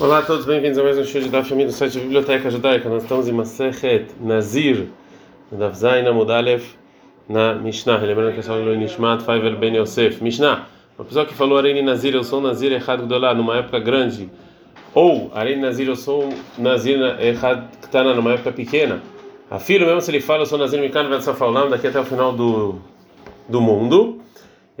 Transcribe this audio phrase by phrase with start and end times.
[0.00, 2.88] Olá a todos, bem-vindos a mais um show de Daf do site Biblioteca Judaica.
[2.88, 4.86] Nós estamos em Masechet Nazir,
[5.52, 6.64] Daf Zaina Mudalev,
[7.28, 7.98] na Mishnah.
[7.98, 10.24] Lembrando que é só o Nishmat Faivel Ben Yosef.
[10.24, 10.68] Mishnah,
[10.98, 14.30] uma pessoa que falou Areni Nazir, eu sou Nazir Echad Gdolá, numa época grande.
[14.94, 19.02] Ou Areni Nazir, eu sou Nazir Echad Ktana, numa época pequena.
[19.50, 22.76] A mesmo se ele fala, eu sou Nazir Mikan Vetsafalam, daqui até o final do,
[23.46, 24.18] do mundo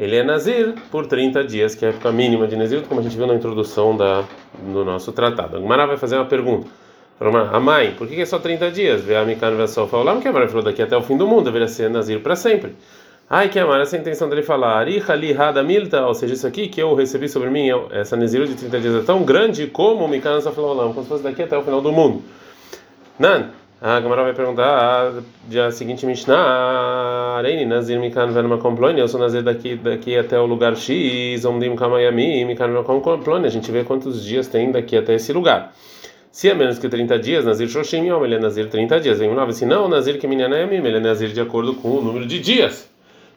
[0.00, 3.02] ele é Nazir por 30 dias, que é a época mínima de Nazir, como a
[3.02, 4.24] gente viu na introdução da,
[4.58, 5.58] do nosso tratado.
[5.58, 6.66] A Gumara vai fazer uma pergunta.
[7.52, 9.02] A mãe, por que é só 30 dias?
[9.02, 11.68] Vê a Mikan Vessofa que a Mara falou daqui até o fim do mundo, deveria
[11.68, 12.74] ser Nazir para sempre.
[13.28, 16.14] Ai, que a Mara, essa é a intenção dele falar, Ariha li hada milta, ou
[16.14, 19.22] seja, isso aqui que eu recebi sobre mim, essa Nazir de 30 dias é tão
[19.22, 22.22] grande como o Mikan Vessofa como se fosse daqui até o final do mundo.
[23.18, 23.50] Nan,
[23.82, 25.10] a Gamara vai perguntar
[25.66, 30.44] a seguinte Mishnah, Areini, Nazir Mikan Venma Complone, eu sou Nazir daqui, daqui até o
[30.44, 35.14] lugar X, Omdim Kamayami, Mikan Venma Complone, a gente vê quantos dias tem daqui até
[35.14, 35.72] esse lugar.
[36.30, 39.18] Se é menos que 30 dias, Nazir Shoshim Yom, ele é Nazir 30 dias.
[39.18, 42.26] Vem um nove, se não, Nazir Keminyanayamim, ele é Nazir de acordo com o número
[42.26, 42.88] de dias.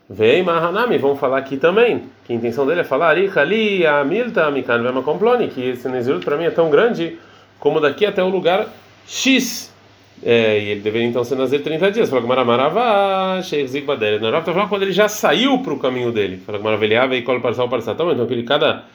[0.10, 4.84] Vem Mahanami, vamos falar aqui também, que a intenção dele é falar, Ali, Amilta, Mikan
[4.84, 7.18] Venma Complone, que esse Nazir para mim é tão grande
[7.60, 8.68] como daqui até o lugar
[9.08, 9.73] X.
[10.26, 12.10] É, e ele deveria então ser Nazir 30 dias.
[12.10, 14.22] Fala com Maramaravá, Sheikh Zigbader.
[14.22, 16.38] Na Rav tá quando ele já saiu para o caminho dele.
[16.38, 18.86] Fala com Maravilhava e cola para o para Então, então, ele cada.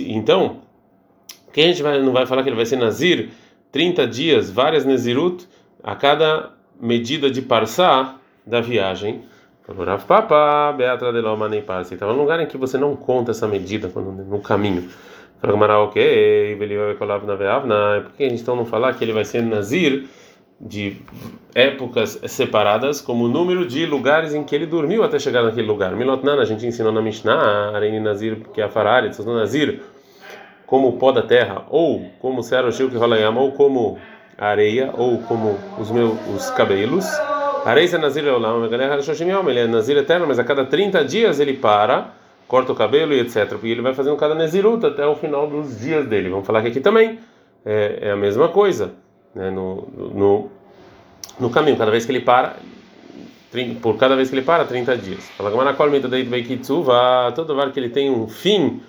[0.00, 0.58] Então,
[1.52, 3.30] quem a gente vai, não vai falar que ele vai ser Nazir
[3.72, 5.46] 30 dias, várias Nazirut,
[5.82, 8.16] a cada medida de Parsá
[8.46, 9.22] da viagem.
[9.66, 11.94] Rav Papa, Beatra de Loma nem Parsa.
[11.94, 14.88] Então, é um lugar em que você não conta essa medida quando, no caminho.
[15.40, 18.02] Fala Mará, ok, ele vai colar na Veavna.
[18.02, 20.06] Por que a gente então não falar que ele vai ser Nazir?
[20.60, 20.96] De
[21.54, 25.94] épocas separadas, como o número de lugares em que ele dormiu até chegar naquele lugar.
[25.94, 29.82] Milotnan, a gente ensinou na Mishnah, Areni Nazir, que é a Farari, Nazir,
[30.66, 33.98] como o pó da terra, ou como Searoshil que rolayama, ou como
[34.36, 37.06] a areia, ou como os meus os cabelos.
[37.64, 42.12] Areia é Nazir Leolam, ele é Nazir eterno, mas a cada 30 dias ele para,
[42.48, 43.58] corta o cabelo e etc.
[43.62, 46.30] E ele vai fazendo cada Naziruta até o final dos dias dele.
[46.30, 47.18] Vamos falar que aqui também
[47.64, 48.92] é, é a mesma coisa
[49.36, 50.50] né, no, no,
[51.38, 51.76] no caminho.
[51.76, 52.56] Cada vez que ele para,
[53.82, 55.28] por cada vez que ele para, 30 dias.
[55.36, 55.50] Fala
[57.34, 58.80] todo lugar que ele tem um fim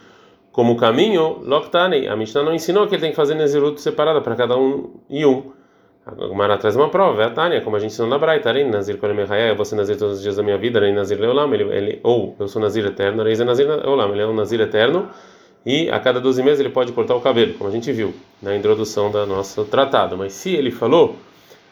[0.51, 4.35] como caminho, Loktani, a Mishnah não ensinou que ele tem que fazer Nezirut separada para
[4.35, 5.51] cada um e um.
[6.03, 8.97] A Gemara traz uma prova, é a Tânia, como a gente ensinou na Braita, Nazir
[8.97, 11.99] Kolemechaya, eu vou ser Nazir todos os dias da minha vida, Nazir Leolam, ele, ele,
[12.01, 15.09] ou eu sou Nazir eterno, é Nazir Leolam, ele é um Nazir eterno,
[15.65, 18.55] e a cada 12 meses ele pode cortar o cabelo, como a gente viu na
[18.55, 20.17] introdução da nossa tratado.
[20.17, 21.15] Mas se ele falou,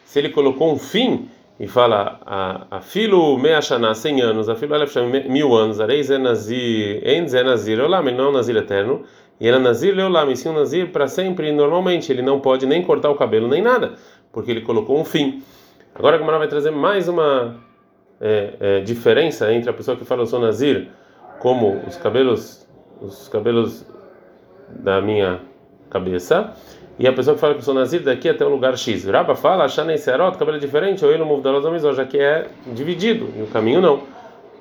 [0.04, 4.74] se ele colocou um fim e fala a, a filo meachana 100 anos, a filo
[5.28, 9.04] mil anos, areis é nazir, enz é nazir, olam, ele não é um nazir eterno,
[9.40, 12.66] e ele é nazir leolam, e sim um nazir para sempre, normalmente ele não pode
[12.66, 13.94] nem cortar o cabelo nem nada,
[14.32, 15.42] porque ele colocou um fim.
[15.94, 17.56] Agora a Gamara vai trazer mais uma
[18.20, 20.88] é, é, diferença entre a pessoa que fala eu sou nazir,
[21.38, 22.65] como os cabelos
[23.00, 23.86] os cabelos
[24.68, 25.40] da minha
[25.90, 26.52] cabeça.
[26.98, 29.04] E a pessoa que fala que eu sou nazir daqui até o lugar X.
[29.04, 32.18] Raba fala, achando esse arot, cabelo é diferente, ou ele não muda os já que
[32.18, 34.02] é dividido, e o caminho não.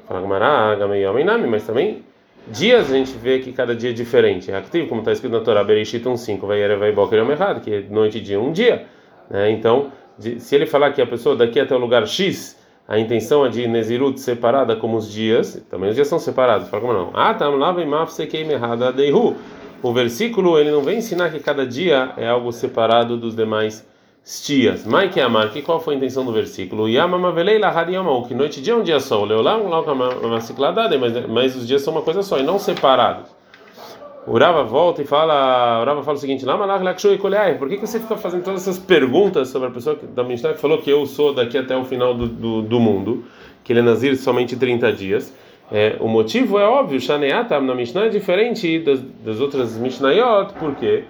[0.05, 2.03] Fala Gamará, Gamei Nami, mas também
[2.47, 4.51] dias a gente vê que cada dia é diferente.
[4.51, 7.73] É ativo, como está escrito na Torá, Bereshit 1.5, vai vai boker yom errado, que
[7.73, 8.85] é noite e dia um dia.
[9.29, 9.49] Né?
[9.51, 13.49] Então, se ele falar que a pessoa daqui até o lugar X a intenção é
[13.49, 16.69] de Nezirut separada como os dias, também os dias são separados.
[16.69, 17.09] Fala como não?
[17.13, 17.85] Ah, tá, lá vem
[18.53, 19.35] errada deihu.
[19.81, 23.85] O versículo ele não vem ensinar que cada dia é algo separado dos demais
[24.43, 24.85] dias.
[24.85, 26.87] Mai que amar, que qual foi a intenção do versículo?
[26.87, 27.69] Yamama veleila
[28.27, 29.23] que noite e dia é um dia só.
[29.23, 29.67] Leolam,
[30.97, 33.29] mas mas os dias são uma coisa só e não separados.
[34.27, 36.45] O Rava volta e fala, o Rava fala o seguinte:
[37.59, 40.59] por que, que você fica fazendo todas essas perguntas sobre a pessoa da Mishnah que
[40.59, 43.23] falou que eu sou daqui até o final do, do, do mundo,
[43.63, 45.33] que ele é Nazir somente 30 dias?
[45.71, 50.75] É, o motivo é óbvio, Shaneatam na Mishnah é diferente das, das outras Mishnayot, por
[50.75, 51.03] quê?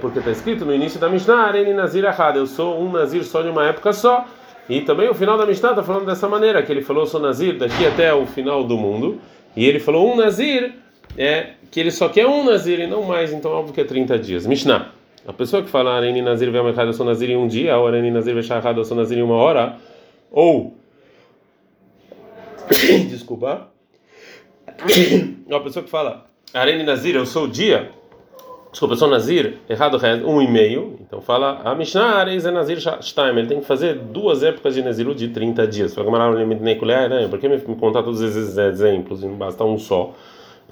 [0.00, 3.40] Porque está escrito no início da Mishnah, Areni Nazir Ahad, eu sou um Nazir só
[3.40, 4.26] de uma época só.
[4.68, 7.56] E também o final da Mishnah está falando dessa maneira, que ele falou, sou Nazir
[7.56, 9.18] daqui até o final do mundo.
[9.56, 10.74] E ele falou, um Nazir
[11.18, 14.18] é que ele só quer um Nazir e não mais, então óbvio que é 30
[14.20, 14.46] dias.
[14.46, 14.92] Mishnah.
[15.26, 18.10] A pessoa que fala Areni Nazir Vem eu sou Nazir em um dia, ou Areni
[18.10, 19.76] Nazir Vem eu sou Nazir em uma hora,
[20.30, 20.74] ou.
[23.10, 23.68] Desculpa.
[25.50, 27.90] A pessoa que fala Areni Nazir, eu sou o dia.
[28.70, 30.98] Desculpa, eu sou Nazir, errado, um e meio.
[31.00, 33.36] Então fala a Mishnah Areis é Nazir Shtaim.
[33.36, 35.94] Ele tem que fazer duas épocas de Naziru de 30 dias.
[35.94, 36.30] Fala,
[37.08, 37.28] né?
[37.28, 40.14] Por que me contar todos esses exemplos e não basta um só?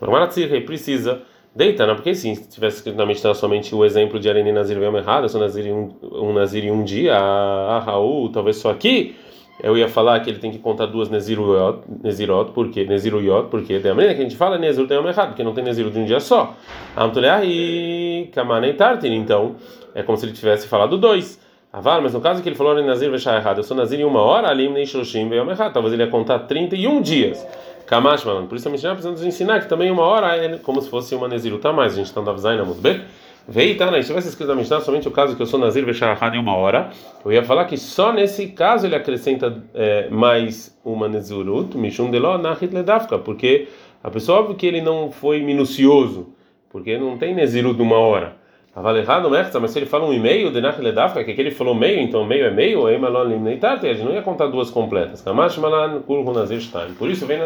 [0.01, 1.23] Ele precisa
[1.57, 1.95] Deita, não?
[1.95, 5.41] Porque se tivesse escrito na Mishnah somente o exemplo de Areni Nazir veio errado, sou
[5.41, 9.17] Nazir um, um Nazir em um dia, ah, Raul, talvez só aqui,
[9.63, 13.95] eu ia falar que ele tem que contar duas Nezirut, Nezirot, porque Neziruyot, porque da
[13.95, 16.21] maneira que a gente fala Nezirut tem errado, porque não tem Nezirut de um dia
[16.21, 16.55] só.
[16.95, 19.57] Amtuleah e Kamanei Tartin, então
[19.95, 21.41] é como se ele tivesse falado dois.
[21.73, 24.21] Avar, mas no caso que ele falou Nazir vai errado, eu sou Nazir em uma
[24.21, 27.47] hora, Alim nem Shoshim veio errado, talvez ele ia contar 31 dias.
[27.87, 28.47] Kamash, mano.
[28.47, 31.15] Por isso a Mishnah precisa nos ensinar que também uma hora é como se fosse
[31.15, 31.93] uma Neziruta mais.
[31.93, 33.03] A gente está no Avzaina Mudbek.
[33.49, 34.03] Veio, tá, né?
[34.03, 36.57] Se tivesse escrito na Mishnah somente o caso que eu sou Nazir Veshahad em uma
[36.57, 36.91] hora,
[37.25, 42.39] eu ia falar que só nesse caso ele acrescenta é, mais uma Nezirut, Mishum Deló,
[42.39, 43.69] Nahit Ledafka, porque
[44.03, 46.27] a pessoa, óbvio que ele não foi minucioso,
[46.69, 48.37] porque não tem Nezirut de uma hora.
[48.83, 52.27] Vale errado, mas se ele fala um e-mail, de Ledafka, que ele falou meio, então
[52.27, 55.23] meio é meio, aí Malon Limneitate, a gente não ia contar duas completas.
[55.23, 56.93] Kamash Malan Kurhu Nazir Stein.
[56.93, 57.39] Por isso, vem,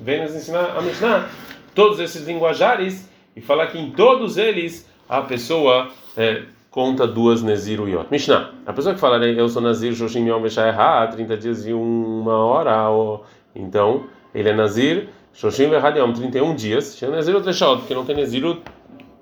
[0.00, 1.28] vem nos ensinar a Mishnah
[1.74, 3.06] todos esses linguajares
[3.36, 8.06] e falar que em todos eles a pessoa é, conta duas Nezir Uyot.
[8.10, 12.38] Mishnah, a pessoa que fala, eu sou Nazir Shoshim Yom Veshayah, 30 dias e uma
[12.38, 14.04] hora, ou, então
[14.34, 18.42] ele é Nazir Shoshim Vehad Yom, 31 dias, chama Nazir Otreshot, porque não tem Nezir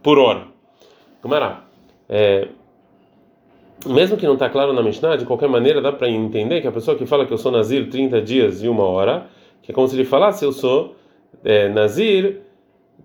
[0.00, 0.55] por hora.
[1.26, 1.64] Gumará.
[2.08, 2.48] É,
[3.84, 6.72] mesmo que não está claro na Mishnah, de qualquer maneira dá para entender que a
[6.72, 9.26] pessoa que fala que eu sou Nazir 30 dias e uma hora,
[9.62, 10.94] que é como se ele falasse eu sou
[11.44, 12.40] é, Nazir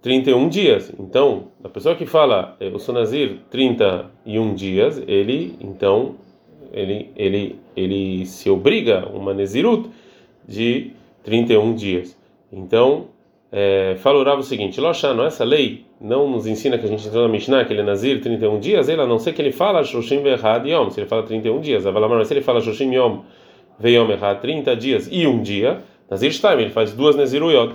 [0.01, 0.93] 31 dias.
[0.99, 6.15] Então, a pessoa que fala eu sou Nazir 31 dias, ele então
[6.71, 9.89] ele ele ele se obriga uma Nazirut
[10.47, 10.91] de
[11.23, 12.17] 31 dias.
[12.51, 13.07] Então,
[13.51, 17.29] é, fala o seguinte: Loshano, essa lei não nos ensina que a gente entrou na
[17.29, 20.21] Mishnah, que ele é Nazir 31 dias, ele a não ser que ele fala Shoshim
[20.23, 23.19] Vehad Yom, se ele fala 31 dias, mas se ele fala Shoshim Yom
[23.81, 27.73] Veyom Errad 30 dias e um dia, Nazir Shtaim, ele faz duas Naziruyot.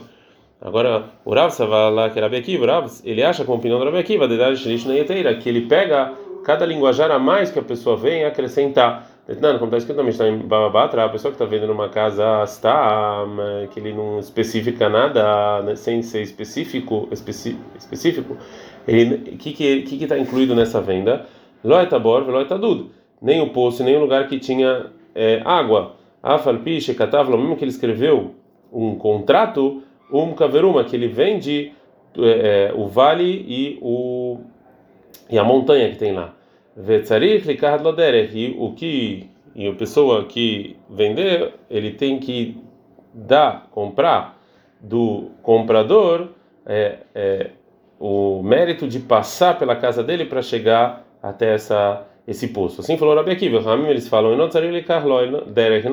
[0.60, 1.52] Agora, o Rav
[1.92, 5.62] lá que Rabi Akiva, Rav, ele acha com a opinião do Rabi Akiva, que ele
[5.62, 6.12] pega
[6.44, 9.10] cada linguajar a mais que a pessoa vem acrescentar.
[9.28, 12.44] Não, como está escrito na Mishnah em Bababatra, a pessoa que está vendendo uma casa
[12.44, 13.24] está,
[13.72, 20.04] que ele não especifica nada, né, sem ser específico, especi, específico, o que que que
[20.04, 21.26] está incluído nessa venda?
[21.64, 22.88] Loetabor, loetadud,
[23.20, 25.96] nem o poço, nem o lugar que tinha é, água.
[26.22, 28.36] Afalpiche, catavlo, mesmo que ele escreveu
[28.72, 29.82] um contrato,
[30.12, 31.72] um caveruma, que ele vende
[32.16, 34.38] é, é, o vale e, o,
[35.28, 36.35] e a montanha que tem lá.
[36.76, 38.36] Vetzarich likad loderech.
[38.36, 42.58] E o que e a pessoa que vender, ele tem que
[43.14, 44.38] dar, comprar
[44.78, 46.28] do comprador
[46.66, 47.50] é, é,
[47.98, 52.80] o mérito de passar pela casa dele para chegar até essa esse poço.
[52.80, 53.60] Assim falou Rabi Akiva.
[53.60, 54.48] Ramim eles falam, não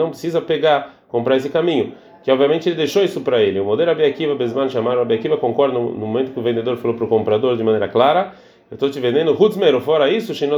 [0.09, 1.93] precisa pegar, comprar esse caminho.
[2.23, 3.59] Que obviamente ele deixou isso para ele.
[3.59, 6.75] O modelo Rabi Akiva, Besman chamaram Rabi Akiva, concorda no, no momento que o vendedor
[6.77, 8.33] falou para o comprador de maneira clara
[8.71, 10.51] eu estou te vendendo Hutzmero, fora isso, que ele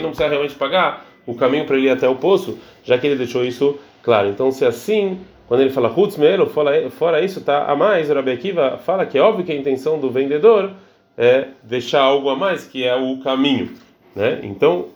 [0.00, 3.16] não precisa realmente pagar o caminho para ele ir até o poço, já que ele
[3.16, 4.28] deixou isso claro.
[4.28, 8.78] Então, se assim, quando ele fala Hutzmero, fora, isso, tá a mais, o Rabi Akiva
[8.78, 10.72] fala que é óbvio que a intenção do vendedor
[11.16, 13.70] é deixar algo a mais, que é o caminho.
[14.14, 14.40] Né?
[14.42, 14.86] Então,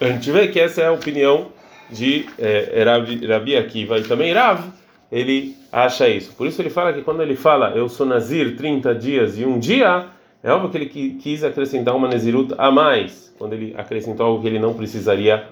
[0.00, 1.48] a gente vê que essa é a opinião
[1.90, 4.64] de é, Rabi, Rabi Akiva e também Rav,
[5.10, 6.32] ele acha isso.
[6.32, 9.58] Por isso ele fala que quando ele fala eu sou Nazir 30 dias e um
[9.58, 10.06] dia
[10.42, 14.48] é óbvio que ele quis acrescentar uma Nezirut a mais, quando ele acrescentou algo que
[14.48, 15.46] ele não precisaria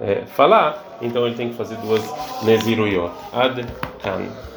[0.00, 2.02] é, falar, então ele tem que fazer duas
[2.44, 3.12] Neziruyot.
[3.32, 3.64] Ad
[4.02, 4.47] Kan.